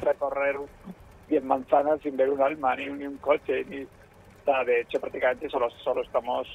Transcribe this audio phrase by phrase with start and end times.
[0.00, 0.56] recorrer
[1.28, 3.86] 10 manzanas sin ver un alma, ni, un coche, ni...
[4.66, 6.46] de hecho, prácticamente solo, solo estamos,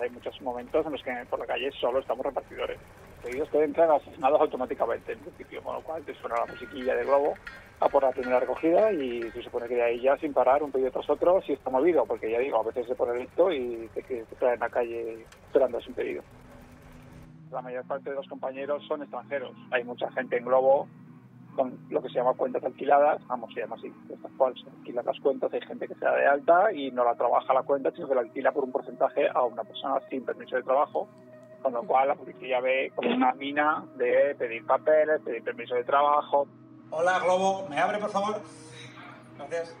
[0.00, 2.78] hay muchos momentos en los que por la calle solo estamos repartidores.
[3.22, 7.04] Pedidos que entran asignados automáticamente, en principio, con lo cual te suena la musiquilla de
[7.04, 7.34] globo
[7.80, 10.70] a por la primera recogida y se supone que de ahí ya sin parar un
[10.70, 13.88] pedido tras otro si está movido, porque ya digo, a veces se pone listo y
[13.94, 16.22] te, te en la calle esperando ese pedido.
[17.50, 19.52] La mayor parte de los compañeros son extranjeros.
[19.70, 20.88] Hay mucha gente en Globo
[21.54, 25.06] con lo que se llama cuentas alquiladas, vamos, se llama así, estas cuales se alquilan
[25.06, 27.90] las cuentas, hay gente que se da de alta y no la trabaja la cuenta,
[27.92, 31.08] sino que la alquila por un porcentaje a una persona sin permiso de trabajo,
[31.62, 35.84] con lo cual la policía ve como una mina de pedir papeles, pedir permiso de
[35.84, 36.46] trabajo,
[36.96, 37.66] Hola, Globo.
[37.68, 38.40] ¿Me abre, por favor?
[39.36, 39.76] Gracias.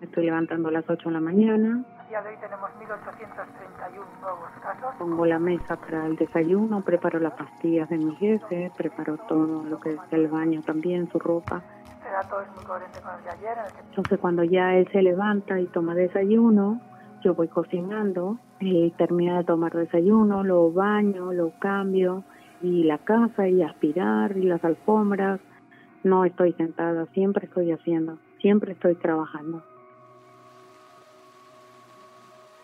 [0.00, 1.84] Estoy levantando a las 8 de la mañana.
[2.12, 4.94] Día de hoy tenemos 1.831 nuevos casos.
[4.98, 9.80] Pongo la mesa para el desayuno, preparo las pastillas de mi jefe, preparo todo lo
[9.80, 11.62] que es el baño también, su ropa.
[11.86, 13.58] Este dato es muy coherente con el de ayer.
[13.88, 16.82] Entonces cuando ya él se levanta y toma desayuno,
[17.24, 22.24] yo voy cocinando, él termina de tomar desayuno, lo baño, lo cambio,
[22.60, 25.40] y la casa y aspirar y las alfombras.
[26.04, 29.62] No estoy sentada, siempre estoy haciendo, siempre estoy trabajando.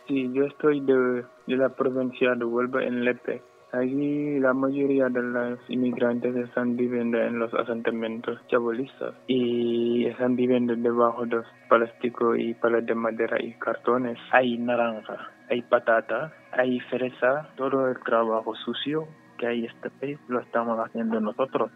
[0.08, 3.42] Sí, yo estoy de, de la provincia de Huelva en Lepe.
[3.72, 10.74] Allí la mayoría de los inmigrantes están viviendo en los asentamientos chabolistas y están viviendo
[10.74, 14.16] debajo de plástico y palas de madera y cartones.
[14.32, 20.40] Hay naranja, hay patata, hay fresa, todo el trabajo sucio que hay este país lo
[20.40, 21.70] estamos haciendo nosotros.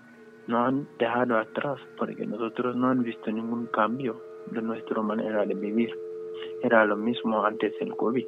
[0.47, 4.19] No han dejado atrás porque nosotros no han visto ningún cambio
[4.51, 5.91] de nuestra manera de vivir.
[6.63, 8.25] Era lo mismo antes del COVID.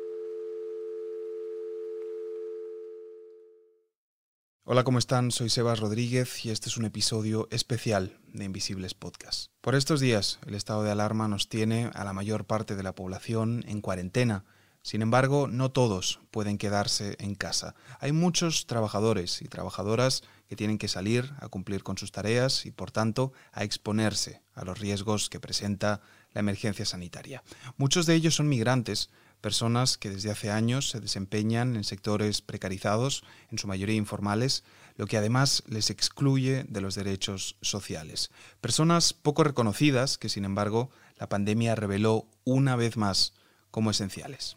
[4.67, 5.31] Hola, ¿cómo están?
[5.31, 9.53] Soy Sebas Rodríguez y este es un episodio especial de Invisibles Podcast.
[9.61, 12.95] Por estos días, el estado de alarma nos tiene a la mayor parte de la
[12.95, 14.45] población en cuarentena
[14.85, 17.75] sin embargo, no todos pueden quedarse en casa.
[18.01, 20.25] Hay muchos trabajadores y trabajadoras
[20.57, 24.79] tienen que salir a cumplir con sus tareas y, por tanto, a exponerse a los
[24.79, 26.01] riesgos que presenta
[26.33, 27.43] la emergencia sanitaria.
[27.77, 29.11] Muchos de ellos son migrantes,
[29.41, 34.65] personas que desde hace años se desempeñan en sectores precarizados, en su mayoría informales,
[34.97, 38.31] lo que además les excluye de los derechos sociales.
[38.61, 43.35] Personas poco reconocidas que, sin embargo, la pandemia reveló una vez más
[43.71, 44.57] como esenciales.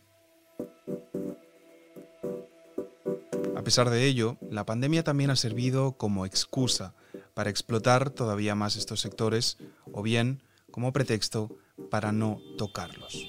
[3.58, 6.94] A pesar de ello, la pandemia también ha servido como excusa
[7.34, 9.58] para explotar todavía más estos sectores
[9.92, 11.50] o bien como pretexto
[11.90, 13.28] para no tocarlos.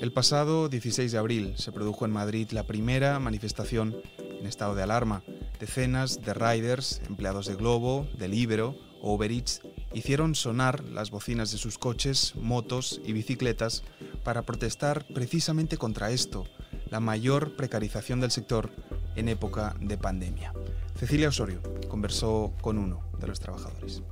[0.00, 4.82] El pasado 16 de abril se produjo en Madrid la primera manifestación en estado de
[4.82, 5.22] alarma.
[5.60, 9.60] Decenas de riders, empleados de Globo, de Libero o Uber Eats
[9.94, 13.84] hicieron sonar las bocinas de sus coches, motos y bicicletas
[14.24, 16.44] para protestar precisamente contra esto,
[16.90, 18.70] la mayor precarización del sector
[19.16, 20.52] en época de pandemia.
[20.94, 24.02] Cecilia Osorio conversó con uno de los trabajadores.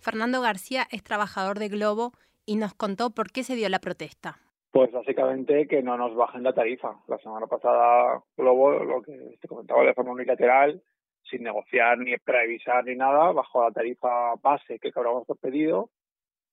[0.00, 2.12] Fernando García es trabajador de Globo
[2.44, 4.38] y nos contó por qué se dio la protesta.
[4.70, 6.96] Pues básicamente que no nos bajen la tarifa.
[7.06, 10.82] La semana pasada Globo, lo que te comentaba de forma unilateral,
[11.30, 15.90] sin negociar ni preavisar ni nada, bajó la tarifa base que cobramos por pedido,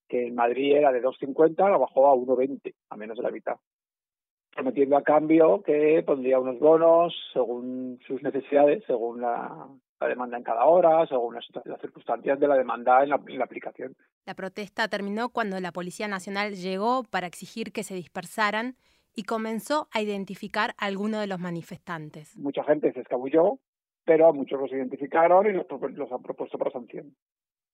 [0.07, 3.55] que en Madrid era de 2,50, la bajó a 1,20, a menos de la mitad.
[4.53, 9.67] Prometiendo a cambio que pondría unos bonos según sus necesidades, según la,
[10.01, 11.45] demanda en cada hora, según las,
[11.81, 13.95] circunstancias de la demanda en la, en la aplicación.
[14.25, 18.75] La protesta terminó cuando la Policía Nacional llegó para exigir que se dispersaran
[19.15, 22.37] y comenzó a identificar a algunos de los manifestantes.
[22.37, 23.59] Mucha gente se escabulló,
[24.05, 27.15] pero muchos los identificaron y los, los han propuesto para sanción.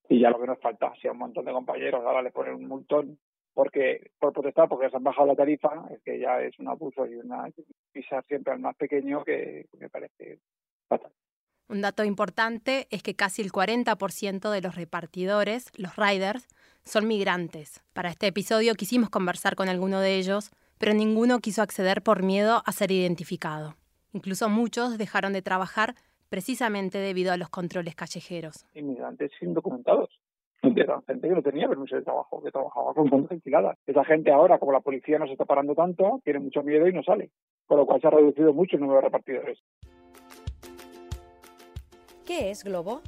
[0.08, 2.54] Y ya lo que nos falta, si a un montón de compañeros ahora les ponen
[2.54, 3.18] un montón
[3.56, 7.06] porque por protestar porque se han bajado la tarifa, es que ya es un abuso
[7.06, 7.48] y una
[7.90, 10.40] pisar siempre al más pequeño que me parece
[10.86, 11.10] fatal.
[11.66, 16.46] Un dato importante es que casi el 40% de los repartidores, los riders,
[16.84, 17.82] son migrantes.
[17.94, 22.62] Para este episodio quisimos conversar con alguno de ellos, pero ninguno quiso acceder por miedo
[22.66, 23.74] a ser identificado.
[24.12, 25.94] Incluso muchos dejaron de trabajar
[26.28, 28.66] precisamente debido a los controles callejeros.
[28.74, 30.10] Inmigrantes indocumentados.
[30.74, 33.78] Era gente que no tenía permiso de trabajo, que trabajaba con fondos alquiladas.
[33.86, 36.92] Esa gente ahora, como la policía no se está parando tanto, tiene mucho miedo y
[36.92, 37.30] no sale.
[37.66, 39.58] Con lo cual se ha reducido mucho el número de repartidores.
[42.24, 43.02] ¿Qué es Globo?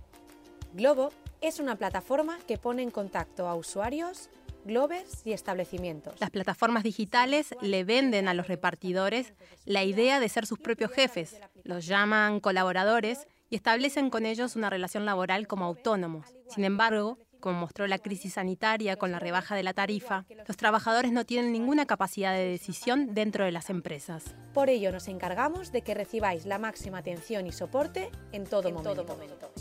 [0.75, 1.11] Globo
[1.41, 4.31] es una plataforma que pone en contacto a usuarios
[4.65, 6.21] Glovers y establecimientos.
[6.21, 9.35] Las plataformas digitales le venden a los repartidores
[9.65, 11.41] la idea de ser sus propios jefes.
[11.65, 16.35] Los llaman colaboradores y establecen con ellos una relación laboral como autónomos.
[16.49, 21.13] Sin embargo, como mostró la crisis sanitaria con la rebaja de la tarifa, los trabajadores
[21.13, 24.35] no tienen ninguna capacidad de decisión dentro de las empresas.
[24.53, 29.53] Por ello nos encargamos de que recibáis la máxima atención y soporte en todo, momento.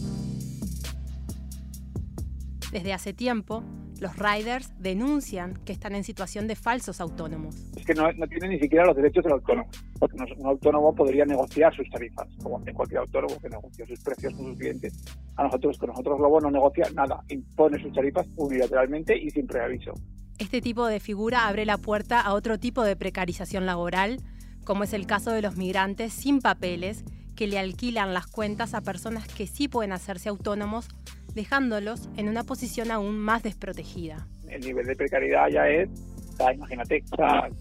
[2.72, 3.64] Desde hace tiempo,
[4.02, 7.56] los riders denuncian que están en situación de falsos autónomos.
[7.78, 11.26] Es que no, no tienen ni siquiera los derechos del autónomo, porque un autónomo podría
[11.26, 15.02] negociar sus tarifas, como hace cualquier autónomo que negocia sus precios con sus clientes.
[15.38, 19.94] A nosotros, con nosotros Globo no negocia nada, impone sus tarifas unilateralmente y sin preaviso.
[20.38, 24.22] Este tipo de figura abre la puerta a otro tipo de precarización laboral,
[24.66, 27.06] como es el caso de los migrantes sin papeles
[27.36, 30.90] que le alquilan las cuentas a personas que sí pueden hacerse autónomos
[31.38, 34.28] dejándolos en una posición aún más desprotegida.
[34.50, 35.90] El nivel de precariedad ya es,
[36.54, 37.04] imagínate,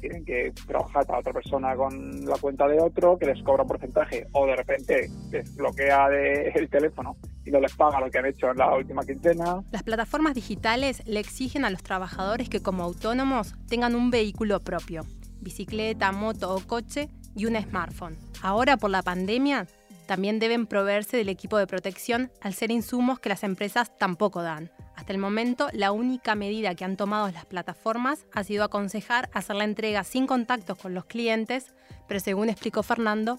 [0.00, 3.68] tienen que trabajar para otra persona con la cuenta de otro que les cobra un
[3.68, 6.08] porcentaje o de repente les bloquea
[6.54, 9.62] el teléfono y no les paga lo que han hecho en la última quincena.
[9.70, 15.04] Las plataformas digitales le exigen a los trabajadores que como autónomos tengan un vehículo propio,
[15.40, 18.16] bicicleta, moto o coche y un smartphone.
[18.42, 19.66] Ahora por la pandemia
[20.06, 24.70] también deben proveerse del equipo de protección al ser insumos que las empresas tampoco dan.
[24.94, 29.56] Hasta el momento, la única medida que han tomado las plataformas ha sido aconsejar hacer
[29.56, 31.74] la entrega sin contactos con los clientes,
[32.08, 33.36] pero según explicó Fernando,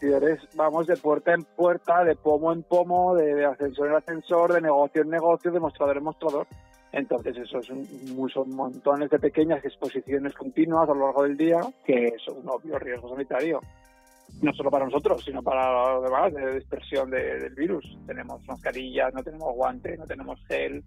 [0.56, 5.02] vamos de puerta en puerta, de pomo en pomo, de ascensor en ascensor, de negocio
[5.02, 6.48] en negocio, de mostrador en mostrador.
[6.92, 11.62] Entonces, eso es un, son montones de pequeñas exposiciones continuas a lo largo del día,
[11.86, 13.62] que es un obvio riesgo sanitario
[14.42, 17.98] no solo para nosotros, sino para los demás, de dispersión del virus.
[18.06, 20.84] Tenemos mascarillas, no tenemos guantes, no tenemos gel,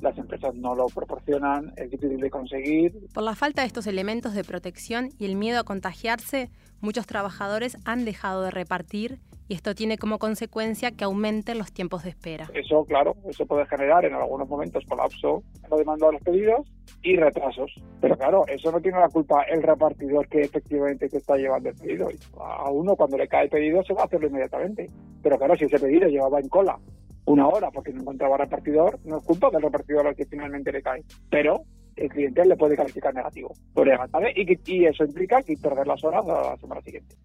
[0.00, 2.92] las empresas no lo proporcionan, es difícil de conseguir.
[3.14, 6.50] Por la falta de estos elementos de protección y el miedo a contagiarse,
[6.80, 12.02] muchos trabajadores han dejado de repartir y esto tiene como consecuencia que aumenten los tiempos
[12.02, 12.50] de espera.
[12.54, 16.66] Eso, claro, eso puede generar en algunos momentos colapso en la demanda de los pedidos
[17.02, 17.72] y retrasos.
[18.00, 21.76] Pero claro, eso no tiene la culpa el repartidor que efectivamente te está llevando el
[21.76, 22.08] pedido.
[22.40, 24.90] A uno cuando le cae el pedido se va a hacerlo inmediatamente.
[25.22, 26.78] Pero claro, si ese pedido llevaba en cola
[27.26, 30.82] una hora porque no encontraba repartidor, no es culpa del repartidor al que finalmente le
[30.82, 31.02] cae.
[31.30, 31.62] Pero
[31.96, 33.52] el cliente le puede calificar negativo.
[34.34, 37.16] Y, y eso implica que perder las horas a la semana siguiente.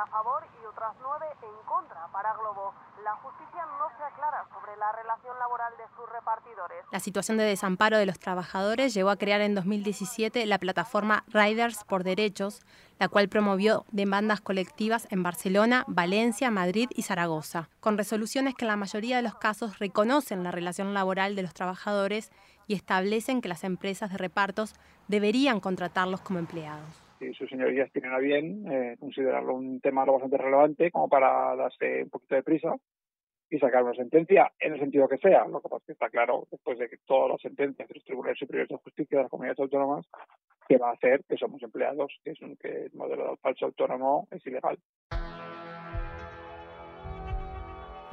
[0.00, 2.72] A favor y otras nueve en contra para Globo.
[3.04, 6.84] La justicia no se aclara sobre la relación laboral de sus repartidores.
[6.90, 11.84] La situación de desamparo de los trabajadores llevó a crear en 2017 la plataforma Riders
[11.84, 12.62] por Derechos,
[12.98, 18.70] la cual promovió demandas colectivas en Barcelona, Valencia, Madrid y Zaragoza, con resoluciones que en
[18.70, 22.30] la mayoría de los casos reconocen la relación laboral de los trabajadores
[22.66, 24.74] y establecen que las empresas de repartos
[25.08, 30.14] deberían contratarlos como empleados si sus señorías tienen a bien eh, considerarlo un tema lo
[30.14, 32.74] bastante relevante como para darse un poquito de prisa
[33.50, 35.46] y sacar una sentencia en el sentido que sea.
[35.46, 38.04] Lo que pasa es que está claro, después de que todas las sentencias de los
[38.04, 40.06] tribunales superiores de justicia de las comunidades autónomas,
[40.66, 43.66] que va a hacer que somos empleados, que es un que el modelo de falso
[43.66, 44.78] autónomo es ilegal.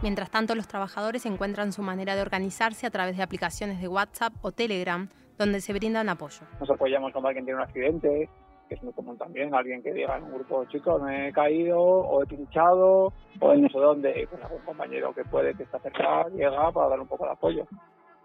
[0.03, 4.33] Mientras tanto, los trabajadores encuentran su manera de organizarse a través de aplicaciones de WhatsApp
[4.41, 6.41] o Telegram, donde se brindan apoyo.
[6.59, 8.29] Nos apoyamos cuando alguien tiene un accidente,
[8.67, 11.79] que es muy común también, alguien que diga en un grupo, chicos, me he caído
[11.79, 15.79] o he pinchado o en no sé dónde, pues algún compañero que puede que está
[15.79, 17.67] cerca llega para dar un poco de apoyo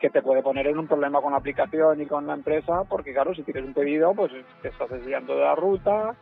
[0.02, 3.12] que te puede poner en un problema con la aplicación y con la empresa, porque
[3.12, 6.16] claro, si tienes un pedido, pues te estás desviando de la ruta,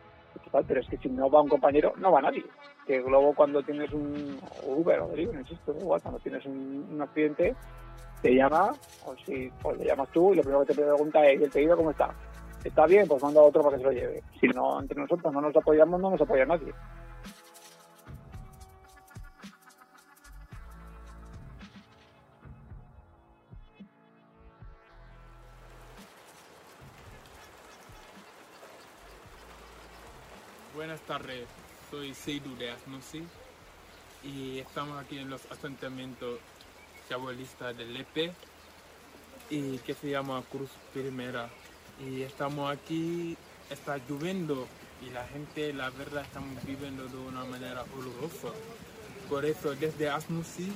[0.67, 2.43] pero es que si no va un compañero, no va nadie.
[2.85, 4.37] Que Globo cuando tienes un
[4.67, 7.55] Uber o Deliveroo, insisto, igual, cuando tienes un, un, accidente,
[8.21, 8.71] te llama,
[9.05, 11.49] o si pues le llamas tú y lo primero que te pregunta es, ¿y el
[11.49, 12.13] pedido cómo está?
[12.63, 14.23] Está bien, pues manda a otro para que se lo lleve.
[14.39, 16.73] Si no, entre nosotros no nos apoyamos, no nos apoya nadie.
[30.75, 31.47] Buenas tardes,
[31.89, 33.23] soy Seidu de Asnusi
[34.23, 36.39] y estamos aquí en los asentamientos
[37.07, 38.31] chabolistas del Lepe
[39.49, 41.49] y que se llama Cruz Primera
[42.07, 43.37] y estamos aquí,
[43.69, 44.67] está lloviendo
[45.05, 48.49] y la gente, la verdad, estamos viviendo de una manera horrorosa.
[49.29, 50.71] Por eso, desde Asmusi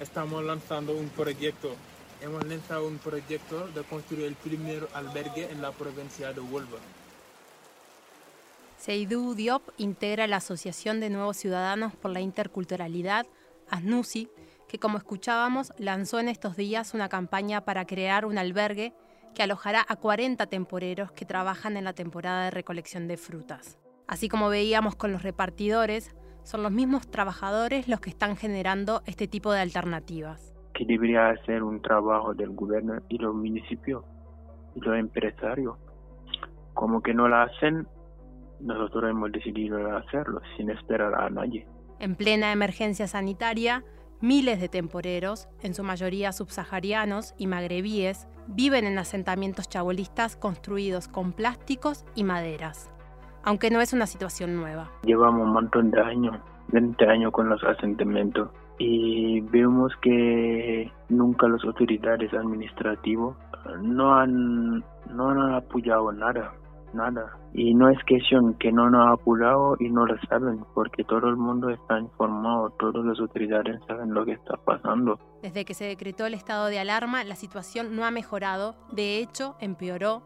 [0.00, 1.74] estamos lanzando un proyecto.
[2.20, 6.78] Hemos lanzado un proyecto de construir el primer albergue en la provincia de Huelva.
[8.78, 13.26] Seydou Diop integra la Asociación de Nuevos Ciudadanos por la Interculturalidad,
[13.68, 14.28] ASNUSI,
[14.68, 18.94] que como escuchábamos lanzó en estos días una campaña para crear un albergue
[19.34, 23.78] que alojará a 40 temporeros que trabajan en la temporada de recolección de frutas.
[24.06, 29.28] Así como veíamos con los repartidores, son los mismos trabajadores los que están generando este
[29.28, 30.52] tipo de alternativas.
[30.74, 34.04] Que debería ser un trabajo del gobierno y los municipios
[34.74, 35.76] y los empresarios.
[36.74, 37.86] Como que no lo hacen,
[38.60, 41.66] nosotros hemos decidido hacerlo sin esperar a nadie.
[41.98, 43.84] En plena emergencia sanitaria,
[44.20, 51.32] miles de temporeros, en su mayoría subsaharianos y magrebíes, viven en asentamientos chabolistas construidos con
[51.32, 52.90] plásticos y maderas,
[53.42, 54.90] aunque no es una situación nueva.
[55.04, 56.36] Llevamos un montón de años,
[56.68, 63.36] 20 años con los asentamientos y vemos que nunca las autoridades administrativas
[63.82, 64.78] no han,
[65.10, 66.54] no han apoyado nada
[66.94, 67.38] nada.
[67.52, 71.28] Y no es cuestión que no nos ha apurado y no lo saben, porque todo
[71.28, 75.18] el mundo está informado, todas las autoridades saben lo que está pasando.
[75.42, 79.56] Desde que se decretó el estado de alarma, la situación no ha mejorado, de hecho,
[79.60, 80.22] empeoró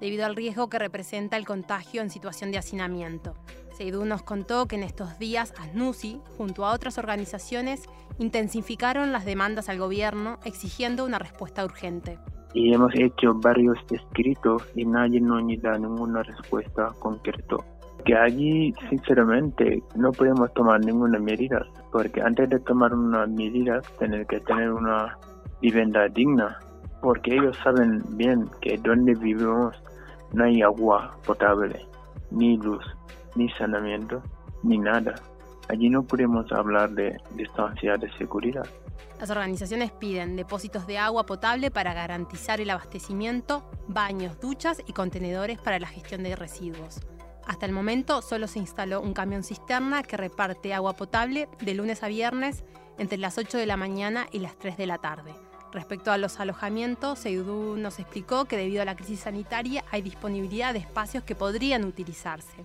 [0.00, 3.34] debido al riesgo que representa el contagio en situación de hacinamiento.
[3.72, 9.68] Seidú nos contó que en estos días ASNUSI, junto a otras organizaciones, intensificaron las demandas
[9.68, 12.18] al gobierno exigiendo una respuesta urgente
[12.54, 17.56] y hemos hecho varios escritos y nadie nos da ninguna respuesta concreta.
[18.04, 24.26] Que allí, sinceramente, no podemos tomar ninguna medida, porque antes de tomar una medida, tener
[24.26, 25.18] que tener una
[25.60, 26.58] vivienda digna,
[27.02, 29.74] porque ellos saben bien que donde vivimos
[30.32, 31.84] no hay agua potable,
[32.30, 32.84] ni luz,
[33.34, 34.22] ni saneamiento,
[34.62, 35.14] ni nada.
[35.68, 38.66] Allí no podemos hablar de distancia de seguridad.
[39.18, 45.58] Las organizaciones piden depósitos de agua potable para garantizar el abastecimiento, baños, duchas y contenedores
[45.58, 47.00] para la gestión de residuos.
[47.46, 52.02] Hasta el momento solo se instaló un camión cisterna que reparte agua potable de lunes
[52.02, 52.64] a viernes
[52.98, 55.32] entre las 8 de la mañana y las 3 de la tarde.
[55.72, 60.72] Respecto a los alojamientos, Seidú nos explicó que debido a la crisis sanitaria hay disponibilidad
[60.72, 62.64] de espacios que podrían utilizarse.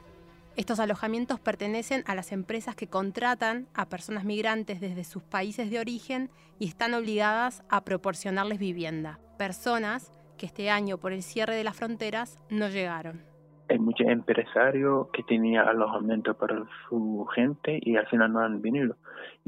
[0.58, 5.80] Estos alojamientos pertenecen a las empresas que contratan a personas migrantes desde sus países de
[5.80, 6.30] origen
[6.60, 9.20] y están obligadas a proporcionarles vivienda.
[9.38, 13.24] Personas que este año por el cierre de las fronteras no llegaron.
[13.70, 18.98] Hay muchos empresarios que tenían alojamiento para su gente y al final no han venido.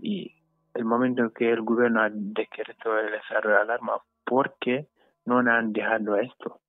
[0.01, 0.33] Y
[0.73, 4.87] el momento que el gobierno ha decretado el estado de alarma, ¿por qué
[5.25, 6.61] no han dejado esto?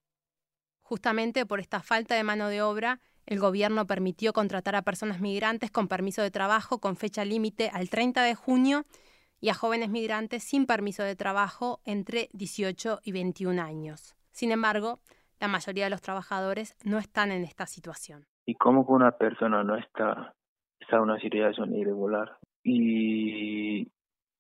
[0.83, 5.71] Justamente por esta falta de mano de obra el gobierno permitió contratar a personas migrantes
[5.71, 8.85] con permiso de trabajo con fecha límite al 30 de junio
[9.41, 14.15] y a jóvenes migrantes sin permiso de trabajo entre 18 y 21 años.
[14.31, 15.01] Sin embargo,
[15.41, 18.27] la mayoría de los trabajadores no están en esta situación.
[18.47, 20.35] ¿Y cómo que una persona no está,
[20.79, 22.39] está en una situación irregular?
[22.63, 23.91] Y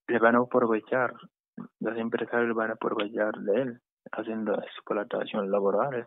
[0.09, 1.15] le van a aprovechar,
[1.81, 3.81] los empresarios van a aprovechar de él,
[4.13, 6.05] haciendo explotación laboral,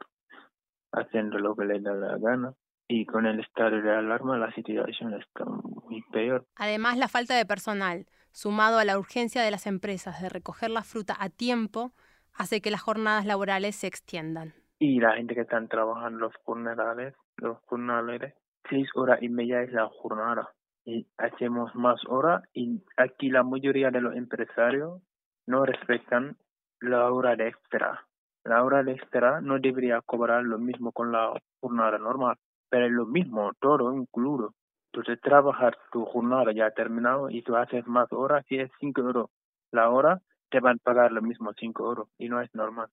[0.92, 2.54] haciendo lo que le da la gana
[2.88, 6.46] y con el estado de alarma la situación está muy peor.
[6.56, 10.84] Además, la falta de personal, sumado a la urgencia de las empresas de recoger la
[10.84, 11.91] fruta a tiempo,
[12.34, 14.53] hace que las jornadas laborales se extiendan.
[14.79, 18.34] Y la gente que están trabajando los jornales, los jornales,
[18.70, 20.50] seis horas y media es la jornada.
[20.86, 25.01] Y hacemos más horas y aquí la mayoría de los empresarios
[25.46, 26.38] no respetan
[26.79, 28.06] la hora de extra.
[28.46, 32.38] La hora de extra no debería cobrar lo mismo con la jornada normal
[32.70, 34.54] pero es lo mismo, todo incluido.
[34.92, 39.30] Entonces, trabajar tu jornada ya terminado y tú haces más horas, si es 5 euros
[39.72, 42.88] la hora, te van a pagar lo mismo 5 euros y no es normal.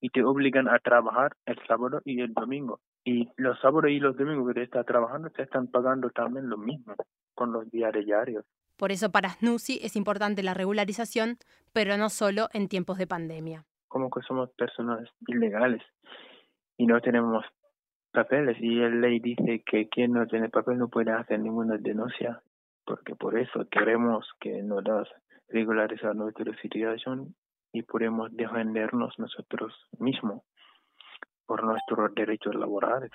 [0.00, 2.80] Y te obligan a trabajar el sábado y el domingo.
[3.04, 6.58] Y los sábados y los domingos que te estás trabajando te están pagando también lo
[6.58, 6.94] mismo
[7.34, 8.44] con los días diarios.
[8.76, 11.38] Por eso para SNUSI es importante la regularización,
[11.72, 13.64] pero no solo en tiempos de pandemia.
[13.88, 15.82] Como que somos personas ilegales
[16.76, 17.44] y no tenemos
[18.14, 22.40] papeles y la ley dice que quien no tiene papel no puede hacer ninguna denuncia
[22.86, 25.08] porque por eso queremos que nos das
[25.48, 27.34] regularizar nuestra situación
[27.72, 30.42] y podemos defendernos nosotros mismos
[31.46, 33.10] por nuestros derechos laborales.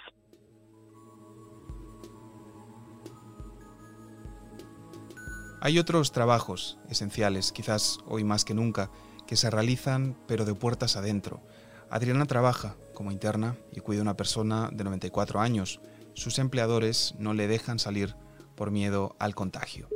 [5.61, 8.89] Hay otros trabajos esenciales, quizás hoy más que nunca,
[9.27, 11.41] que se realizan pero de puertas adentro.
[11.89, 15.79] Adriana trabaja como interna y cuida a una persona de 94 años.
[16.15, 18.13] Sus empleadores no le dejan salir
[18.55, 19.87] por miedo al contagio.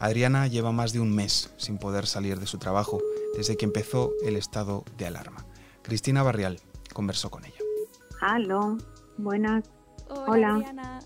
[0.00, 3.02] Adriana lleva más de un mes sin poder salir de su trabajo
[3.36, 5.44] desde que empezó el estado de alarma.
[5.82, 6.60] Cristina Barrial
[6.94, 7.60] conversó con ella.
[8.22, 8.78] Aló,
[9.18, 9.64] buenas.
[10.08, 11.00] Hola, Adriana.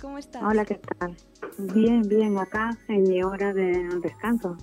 [0.00, 0.40] ¿Cómo estás?
[0.44, 1.16] Hola, ¿qué tal?
[1.74, 4.56] Bien, bien, acá en mi hora de descanso.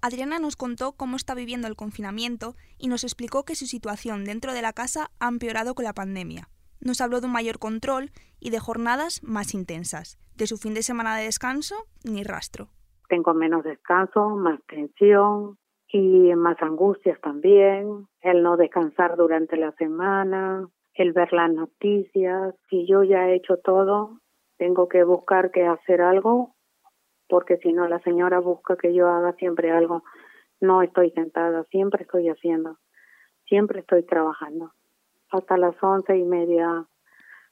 [0.00, 4.52] Adriana nos contó cómo está viviendo el confinamiento y nos explicó que su situación dentro
[4.52, 6.48] de la casa ha empeorado con la pandemia.
[6.80, 10.16] nos habló de un mayor control y de jornadas más intensas.
[10.36, 11.74] De su fin de semana de descanso,
[12.04, 12.68] ni rastro.
[13.08, 20.68] Tengo menos descanso, más tensión y más angustias también, el no descansar durante la semana,
[20.94, 22.54] el ver las noticias.
[22.70, 24.20] Si yo ya he hecho todo,
[24.58, 26.54] tengo que buscar que hacer algo,
[27.28, 30.02] porque si no la señora busca que yo haga siempre algo.
[30.60, 32.78] No estoy sentada, siempre estoy haciendo,
[33.46, 34.72] siempre estoy trabajando.
[35.30, 36.86] Hasta las once y media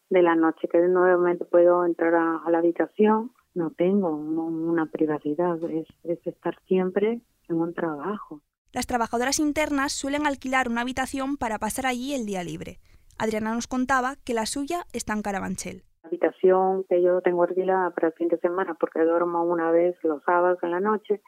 [0.09, 3.33] de la noche, que nuevamente puedo entrar a, la habitación.
[3.55, 8.43] No tengo una privacidad, es, es estar siempre en un trabajo.
[8.73, 12.79] Las trabajadoras internas suelen alquilar una habitación para pasar allí el día libre.
[13.19, 15.85] Adriana nos contaba que la suya está en Carabanchel.
[16.07, 20.23] Habitación que yo tengo alquilada para el fin de semana porque duermo una vez los
[20.23, 21.21] sábados en la noche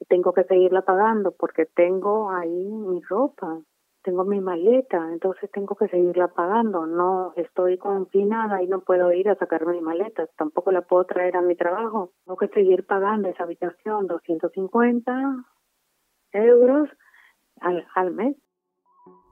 [0.00, 3.60] y tengo que seguirla pagando porque tengo ahí mi ropa,
[4.02, 6.86] tengo mi maleta, entonces tengo que seguirla pagando.
[6.86, 11.36] No estoy confinada y no puedo ir a sacar mi maleta, tampoco la puedo traer
[11.36, 12.12] a mi trabajo.
[12.24, 15.44] Tengo que seguir pagando esa habitación 250
[16.32, 16.88] euros
[17.60, 18.36] al, al mes.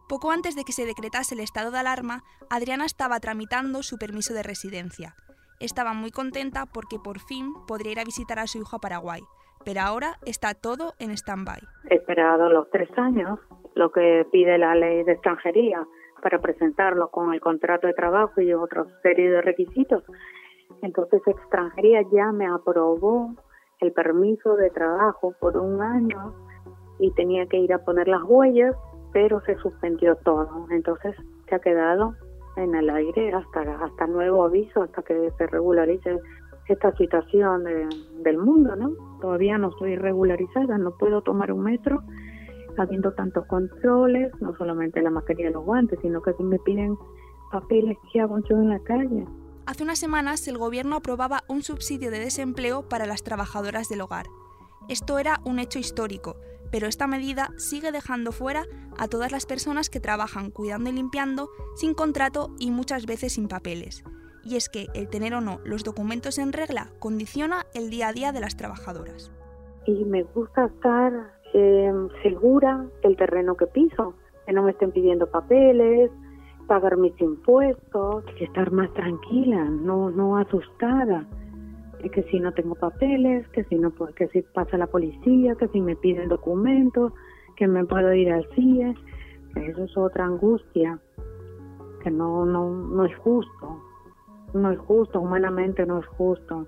[0.08, 4.34] Poco antes de que se decretase el estado de alarma, Adriana estaba tramitando su permiso
[4.34, 5.14] de residencia.
[5.58, 9.22] Estaba muy contenta porque por fin podría ir a visitar a su hijo a Paraguay,
[9.64, 11.58] pero ahora está todo en stand-by.
[11.90, 13.40] He esperado los tres años,
[13.74, 15.84] lo que pide la ley de extranjería,
[16.22, 20.04] para presentarlo con el contrato de trabajo y otra serie de requisitos.
[20.82, 23.34] Entonces extranjería ya me aprobó
[23.80, 26.34] el permiso de trabajo por un año
[26.98, 28.74] y tenía que ir a poner las huellas,
[29.16, 30.66] pero se suspendió todo.
[30.68, 31.16] Entonces
[31.48, 32.14] se ha quedado
[32.58, 36.18] en el aire hasta, hasta nuevo aviso, hasta que se regularice
[36.68, 37.64] esta situación
[38.22, 38.90] del mundo, ¿no?
[39.22, 42.02] Todavía no estoy regularizada, no puedo tomar un metro
[42.76, 46.98] habiendo tantos controles, no solamente la mascarilla y los guantes, sino que si me piden
[47.50, 49.24] papeles, ¿qué hago yo en la calle?
[49.64, 54.26] Hace unas semanas el gobierno aprobaba un subsidio de desempleo para las trabajadoras del hogar.
[54.90, 56.36] Esto era un hecho histórico,
[56.76, 58.64] pero esta medida sigue dejando fuera
[58.98, 63.48] a todas las personas que trabajan cuidando y limpiando sin contrato y muchas veces sin
[63.48, 64.04] papeles.
[64.44, 68.12] Y es que el tener o no los documentos en regla condiciona el día a
[68.12, 69.32] día de las trabajadoras.
[69.86, 74.12] Y me gusta estar eh, segura del terreno que piso,
[74.44, 76.10] que no me estén pidiendo papeles,
[76.66, 81.26] pagar mis impuestos, estar más tranquila, no, no asustada,
[82.12, 85.80] que si no tengo papeles, que si no que si pasa la policía, que si
[85.80, 87.12] me piden documentos,
[87.56, 88.94] que me puedo ir al CIE,
[89.56, 90.98] eso es otra angustia,
[92.02, 93.82] que no, no, no es justo
[94.56, 96.66] no es justo, humanamente no es justo.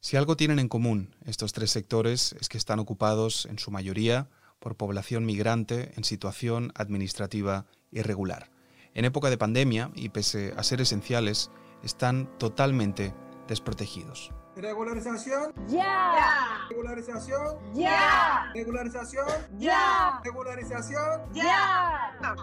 [0.00, 4.28] Si algo tienen en común estos tres sectores es que están ocupados en su mayoría
[4.58, 8.50] por población migrante en situación administrativa irregular.
[8.94, 11.50] En época de pandemia, y pese a ser esenciales,
[11.82, 13.14] están totalmente
[13.46, 14.32] desprotegidos.
[14.56, 15.52] Regularización.
[15.68, 16.66] Ya.
[16.68, 17.58] Regularización.
[17.72, 18.50] Ya.
[18.54, 19.26] Regularización.
[19.58, 20.20] Ya.
[20.24, 21.32] Regularización.
[21.32, 22.36] Ya.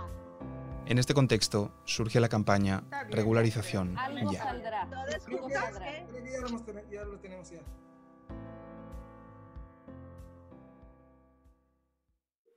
[0.86, 3.98] En este contexto surge la campaña Regularización
[4.32, 4.56] Ya.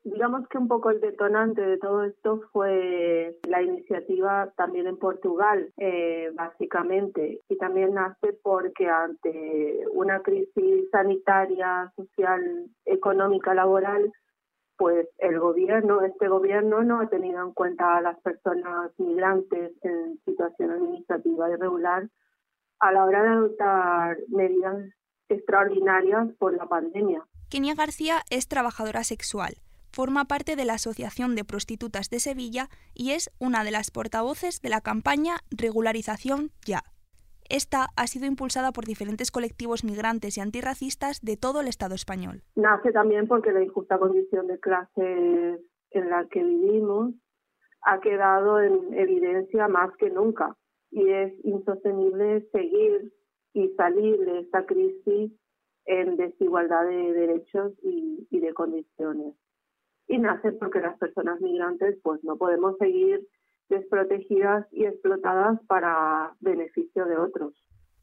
[0.02, 5.70] Digamos que un poco el detonante de todo esto fue la iniciativa también en Portugal,
[5.76, 14.10] eh, básicamente, y también nace porque ante una crisis sanitaria, social, económica, laboral,
[14.78, 20.18] pues el gobierno, este gobierno no ha tenido en cuenta a las personas migrantes en
[20.24, 22.08] situación administrativa irregular
[22.78, 24.86] a la hora de adoptar medidas
[25.28, 27.22] extraordinarias por la pandemia.
[27.50, 29.56] Kenia García es trabajadora sexual,
[30.00, 34.62] forma parte de la Asociación de Prostitutas de Sevilla y es una de las portavoces
[34.62, 36.84] de la campaña Regularización Ya.
[37.50, 42.40] Esta ha sido impulsada por diferentes colectivos migrantes y antirracistas de todo el Estado español.
[42.56, 45.60] Nace también porque la injusta condición de clase
[45.90, 47.12] en la que vivimos
[47.82, 50.56] ha quedado en evidencia más que nunca
[50.90, 53.12] y es insostenible seguir
[53.52, 55.30] y salir de esta crisis
[55.84, 59.34] en desigualdad de derechos y, y de condiciones.
[60.10, 63.28] Y nace porque las personas migrantes pues no podemos seguir
[63.68, 67.54] desprotegidas y explotadas para beneficio de otros.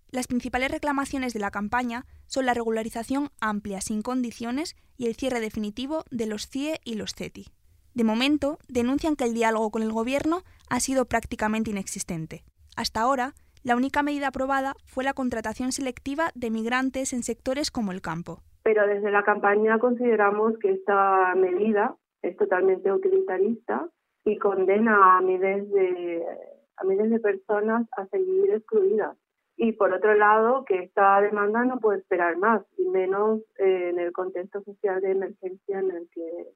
[0.10, 5.42] Las principales reclamaciones de la campaña son la regularización amplia sin condiciones y el cierre
[5.42, 7.48] definitivo de los CIE y los CETI.
[7.94, 12.46] De momento, denuncian que el diálogo con el Gobierno ha sido prácticamente inexistente.
[12.78, 17.92] Hasta ahora, la única medida aprobada fue la contratación selectiva de migrantes en sectores como
[17.92, 18.44] el campo.
[18.68, 23.88] Pero desde la campaña consideramos que esta medida es totalmente utilitarista
[24.26, 26.22] y condena a miles de
[26.76, 29.18] a miles de personas a seguir excluidas.
[29.56, 34.00] Y por otro lado, que esta demanda no puede esperar más, y menos eh, en
[34.00, 36.50] el contexto social de emergencia en el que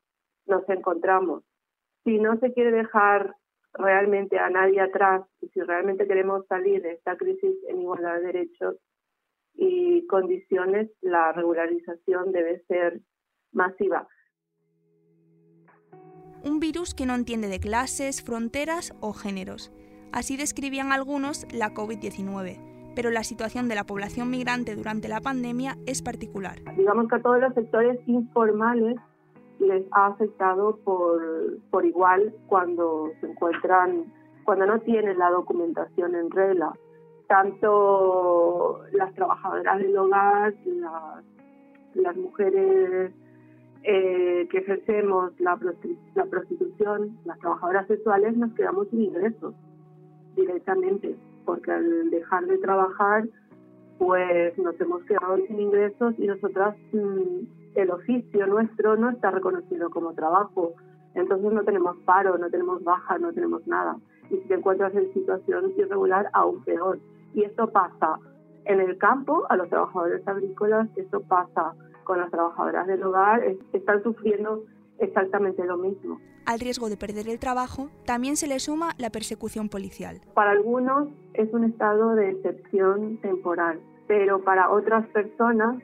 [0.48, 1.46] nos encontramos.
[2.04, 3.38] Si no se quiere dejar
[3.72, 8.34] realmente a nadie atrás y si realmente queremos salir de esta crisis en igualdad de
[8.34, 8.76] derechos
[9.56, 13.02] y condiciones, la regularización debe ser
[13.52, 14.08] masiva.
[16.44, 19.72] Un virus que no entiende de clases, fronteras o géneros.
[20.12, 25.78] Así describían algunos la COVID-19, pero la situación de la población migrante durante la pandemia
[25.86, 26.58] es particular.
[26.76, 28.98] Digamos que a todos los sectores informales
[29.60, 31.22] les ha afectado por,
[31.70, 34.12] por igual cuando se encuentran,
[34.44, 36.74] cuando no tienen la documentación en regla.
[37.32, 40.54] Tanto las trabajadoras del hogar,
[41.94, 43.14] las, mujeres
[43.84, 45.58] eh, que ejercemos la,
[46.16, 49.56] la prostitución, las trabajadoras sexuales, nos quedamos sin ingresos
[50.36, 51.16] directamente,
[51.46, 53.24] porque al dejar de trabajar,
[53.98, 59.90] pues nos hemos quedado sin ingresos y nosotras mm, el oficio nuestro no está reconocido
[59.90, 60.74] como trabajo.
[61.16, 63.96] Entonces no tenemos paro, no tenemos baja, no tenemos nada.
[64.30, 67.00] Y si te encuentras en situación irregular, aún peor.
[67.34, 68.20] Y esto pasa
[68.66, 74.04] en el campo a los trabajadores agrícolas, esto pasa con las trabajadoras del hogar, están
[74.04, 74.64] sufriendo
[75.00, 76.20] exactamente lo mismo.
[76.46, 80.22] Al riesgo de perder el trabajo también se le suma la persecución policial.
[80.34, 85.78] Para algunos es un estado de excepción temporal, pero para otras personas,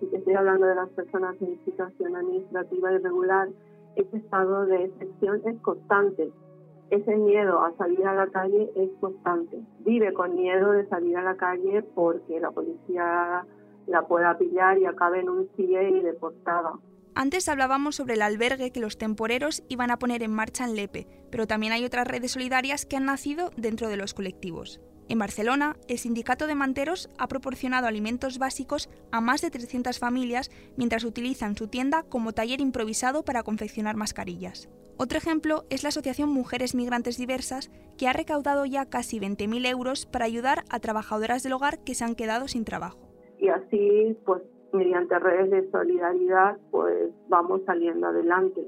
[0.00, 3.48] y estoy hablando de las personas en situación administrativa irregular,
[3.96, 6.30] ese estado de excepción es constante.
[6.92, 9.62] Ese miedo a salir a la calle es constante.
[9.78, 13.46] Vive con miedo de salir a la calle porque la policía
[13.86, 16.74] la pueda pillar y acabe en un CIE y deportada.
[17.14, 21.06] Antes hablábamos sobre el albergue que los temporeros iban a poner en marcha en Lepe,
[21.30, 24.78] pero también hay otras redes solidarias que han nacido dentro de los colectivos.
[25.08, 30.50] En Barcelona, el sindicato de manteros ha proporcionado alimentos básicos a más de 300 familias
[30.76, 34.68] mientras utilizan su tienda como taller improvisado para confeccionar mascarillas.
[34.98, 40.06] Otro ejemplo es la Asociación Mujeres Migrantes Diversas, que ha recaudado ya casi 20.000 euros
[40.06, 42.98] para ayudar a trabajadoras del hogar que se han quedado sin trabajo.
[43.38, 48.62] Y así, pues mediante redes de solidaridad, pues vamos saliendo adelante.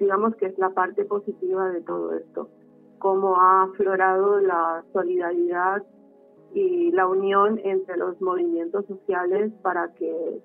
[0.00, 2.50] Digamos que es la parte positiva de todo esto,
[2.98, 5.82] cómo ha aflorado la solidaridad
[6.54, 10.40] y la unión entre los movimientos sociales para que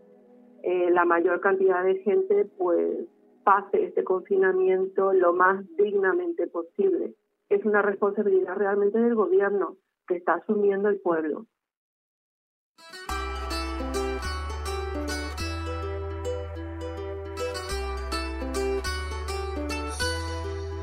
[0.64, 3.08] eh, la mayor cantidad de gente pues
[3.44, 7.16] pase este confinamiento lo más dignamente posible.
[7.50, 11.46] Es una responsabilidad realmente del gobierno que está asumiendo el pueblo.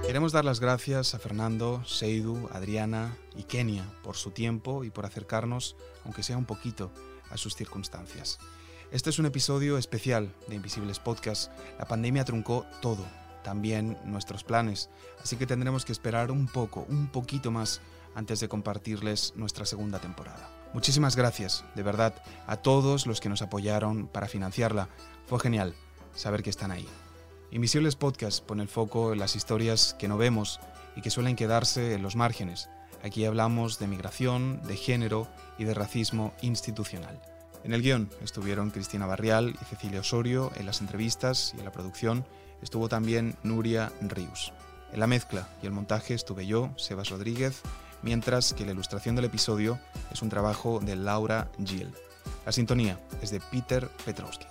[0.08, 5.04] Queremos dar las gracias a Fernando, Seidu, Adriana y Kenia por su tiempo y por
[5.04, 6.90] acercarnos, aunque sea un poquito,
[7.28, 8.38] a sus circunstancias.
[8.90, 11.52] Este es un episodio especial de Invisibles Podcast.
[11.78, 13.04] La pandemia truncó todo,
[13.44, 14.88] también nuestros planes,
[15.22, 17.82] así que tendremos que esperar un poco, un poquito más
[18.14, 20.48] antes de compartirles nuestra segunda temporada.
[20.72, 22.14] Muchísimas gracias, de verdad,
[22.46, 24.88] a todos los que nos apoyaron para financiarla.
[25.26, 25.74] Fue genial
[26.14, 26.88] saber que están ahí.
[27.50, 30.60] Invisibles Podcast pone el foco en las historias que no vemos
[30.96, 32.68] y que suelen quedarse en los márgenes.
[33.02, 37.18] Aquí hablamos de migración, de género y de racismo institucional.
[37.64, 41.72] En el guion estuvieron Cristina Barrial y Cecilia Osorio, en las entrevistas y en la
[41.72, 42.26] producción
[42.60, 44.52] estuvo también Nuria Rius.
[44.92, 47.62] En la mezcla y el montaje estuve yo, Sebas Rodríguez,
[48.02, 49.78] mientras que la ilustración del episodio
[50.12, 51.94] es un trabajo de Laura Gill.
[52.44, 54.46] La sintonía es de Peter Petrowski.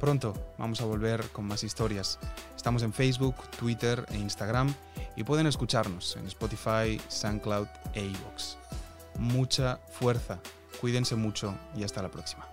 [0.00, 2.18] Pronto vamos a volver con más historias.
[2.56, 4.74] Estamos en Facebook, Twitter e Instagram
[5.14, 8.56] y pueden escucharnos en Spotify, SoundCloud e iVoox.
[9.18, 10.38] Mucha fuerza,
[10.80, 12.49] cuídense mucho y hasta la próxima.